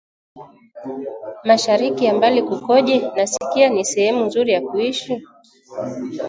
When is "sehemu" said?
3.85-4.25